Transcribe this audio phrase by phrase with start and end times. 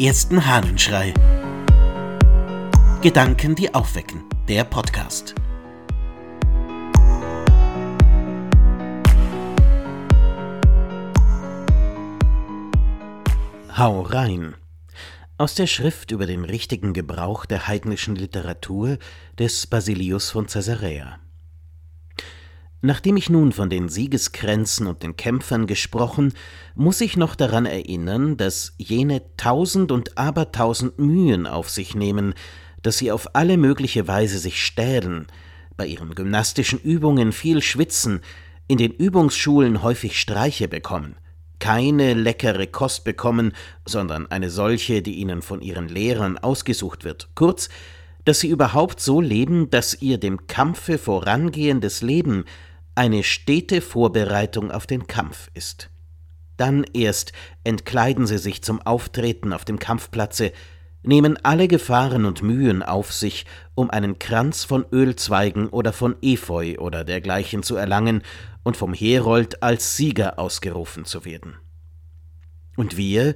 [0.00, 1.12] ersten Hahnenschrei.
[3.02, 4.24] Gedanken, die aufwecken.
[4.48, 5.34] Der Podcast.
[13.76, 14.54] Hau rein.
[15.36, 18.96] Aus der Schrift über den richtigen Gebrauch der heidnischen Literatur
[19.38, 21.18] des Basilius von Caesarea.
[22.82, 26.32] Nachdem ich nun von den Siegeskränzen und den Kämpfern gesprochen,
[26.74, 32.34] muss ich noch daran erinnern, dass jene tausend und abertausend Mühen auf sich nehmen,
[32.82, 35.26] dass sie auf alle mögliche Weise sich stählen,
[35.76, 38.20] bei ihren gymnastischen Übungen viel schwitzen,
[38.66, 41.16] in den Übungsschulen häufig Streiche bekommen,
[41.58, 43.52] keine leckere Kost bekommen,
[43.84, 47.68] sondern eine solche, die ihnen von ihren Lehrern ausgesucht wird, kurz,
[48.24, 52.44] dass sie überhaupt so leben, dass ihr dem Kampfe vorangehendes Leben
[52.94, 55.90] eine stete Vorbereitung auf den Kampf ist.
[56.56, 57.32] Dann erst
[57.64, 60.52] entkleiden sie sich zum Auftreten auf dem Kampfplatze,
[61.02, 66.76] nehmen alle Gefahren und Mühen auf sich, um einen Kranz von Ölzweigen oder von Efeu
[66.78, 68.22] oder dergleichen zu erlangen
[68.62, 71.54] und vom Herold als Sieger ausgerufen zu werden.
[72.76, 73.34] Und wir,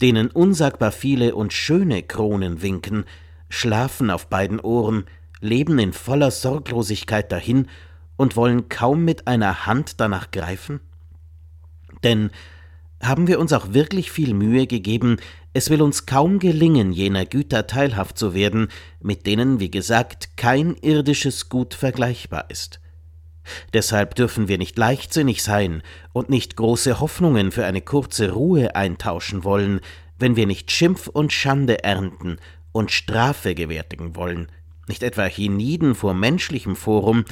[0.00, 3.04] denen unsagbar viele und schöne Kronen winken,
[3.48, 5.04] schlafen auf beiden Ohren,
[5.40, 7.68] leben in voller Sorglosigkeit dahin
[8.16, 10.80] und wollen kaum mit einer Hand danach greifen?
[12.02, 12.30] Denn
[13.02, 15.18] haben wir uns auch wirklich viel Mühe gegeben,
[15.52, 18.68] es will uns kaum gelingen, jener Güter teilhaft zu werden,
[19.00, 22.80] mit denen, wie gesagt, kein irdisches Gut vergleichbar ist.
[23.72, 29.44] Deshalb dürfen wir nicht leichtsinnig sein und nicht große Hoffnungen für eine kurze Ruhe eintauschen
[29.44, 29.80] wollen,
[30.18, 32.38] wenn wir nicht Schimpf und Schande ernten
[32.72, 34.48] und Strafe gewärtigen wollen,
[34.88, 37.24] nicht etwa hienieden vor menschlichem Forum,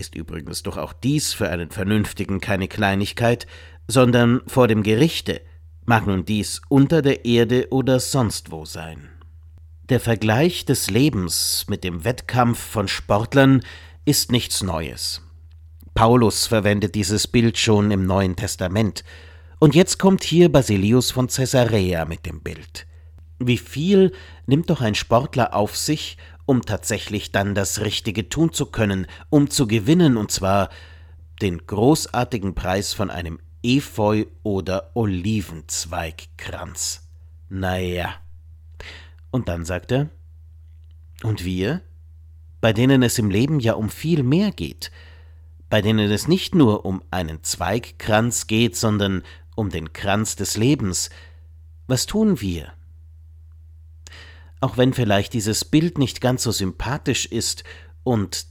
[0.00, 3.46] ist übrigens doch auch dies für einen Vernünftigen keine Kleinigkeit,
[3.86, 5.42] sondern vor dem Gerichte,
[5.84, 9.08] mag nun dies unter der Erde oder sonst wo sein.
[9.90, 13.62] Der Vergleich des Lebens mit dem Wettkampf von Sportlern
[14.04, 15.22] ist nichts Neues.
[15.94, 19.04] Paulus verwendet dieses Bild schon im Neuen Testament,
[19.58, 22.86] und jetzt kommt hier Basilius von Caesarea mit dem Bild.
[23.38, 24.12] Wie viel
[24.46, 26.16] nimmt doch ein Sportler auf sich,
[26.50, 30.68] um tatsächlich dann das Richtige tun zu können, um zu gewinnen, und zwar
[31.40, 37.08] den großartigen Preis von einem Efeu- oder Olivenzweigkranz.
[37.50, 38.16] Naja.
[39.30, 40.08] Und dann sagt er,
[41.22, 41.82] und wir,
[42.60, 44.90] bei denen es im Leben ja um viel mehr geht,
[45.68, 49.22] bei denen es nicht nur um einen Zweigkranz geht, sondern
[49.54, 51.10] um den Kranz des Lebens,
[51.86, 52.72] was tun wir?
[54.60, 57.64] Auch wenn vielleicht dieses Bild nicht ganz so sympathisch ist
[58.04, 58.46] und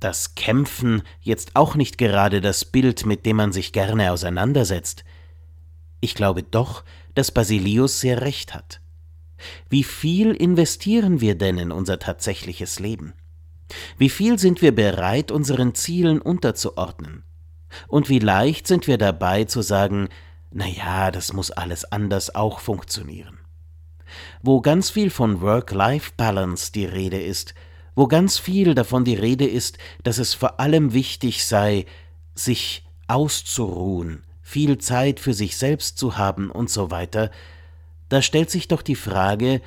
[0.00, 5.04] das Kämpfen jetzt auch nicht gerade das Bild, mit dem man sich gerne auseinandersetzt.
[6.00, 6.82] Ich glaube doch,
[7.14, 8.80] dass Basilius sehr recht hat.
[9.68, 13.12] Wie viel investieren wir denn in unser tatsächliches Leben?
[13.96, 17.24] Wie viel sind wir bereit, unseren Zielen unterzuordnen?
[17.86, 20.08] Und wie leicht sind wir dabei zu sagen,
[20.50, 23.41] na ja, das muss alles anders auch funktionieren
[24.42, 27.54] wo ganz viel von Work-Life-Balance die Rede ist,
[27.94, 31.86] wo ganz viel davon die Rede ist, dass es vor allem wichtig sei,
[32.34, 37.30] sich auszuruhen, viel Zeit für sich selbst zu haben und so weiter,
[38.08, 39.60] da stellt sich doch die Frage,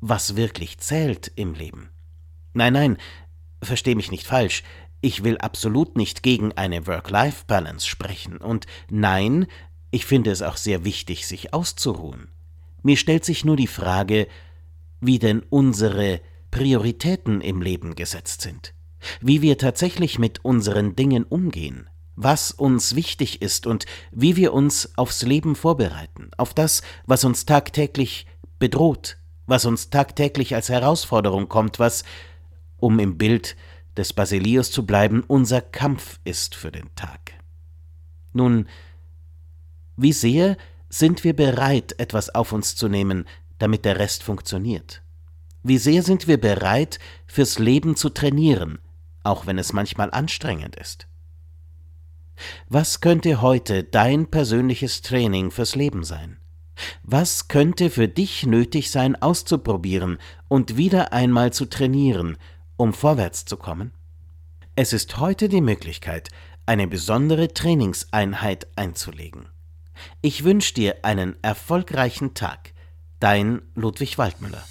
[0.00, 1.90] was wirklich zählt im Leben.
[2.54, 2.96] Nein, nein,
[3.62, 4.62] versteh mich nicht falsch,
[5.00, 9.46] ich will absolut nicht gegen eine Work-Life-Balance sprechen, und nein,
[9.90, 12.28] ich finde es auch sehr wichtig, sich auszuruhen.
[12.86, 14.28] Mir stellt sich nur die Frage,
[15.00, 16.20] wie denn unsere
[16.52, 18.74] Prioritäten im Leben gesetzt sind,
[19.20, 24.96] wie wir tatsächlich mit unseren Dingen umgehen, was uns wichtig ist und wie wir uns
[24.96, 28.28] aufs Leben vorbereiten, auf das, was uns tagtäglich
[28.60, 32.04] bedroht, was uns tagtäglich als Herausforderung kommt, was,
[32.76, 33.56] um im Bild
[33.96, 37.32] des Basilius zu bleiben, unser Kampf ist für den Tag.
[38.32, 38.68] Nun,
[39.96, 40.56] wie sehr
[40.98, 43.26] sind wir bereit, etwas auf uns zu nehmen,
[43.58, 45.02] damit der Rest funktioniert?
[45.62, 48.78] Wie sehr sind wir bereit, fürs Leben zu trainieren,
[49.24, 51.08] auch wenn es manchmal anstrengend ist?
[52.68, 56.38] Was könnte heute dein persönliches Training fürs Leben sein?
[57.02, 60.18] Was könnte für dich nötig sein, auszuprobieren
[60.48, 62.36] und wieder einmal zu trainieren,
[62.76, 63.92] um vorwärts zu kommen?
[64.76, 66.28] Es ist heute die Möglichkeit,
[66.66, 69.48] eine besondere Trainingseinheit einzulegen.
[70.20, 72.72] Ich wünsche dir einen erfolgreichen Tag.
[73.20, 74.64] Dein Ludwig Waldmüller.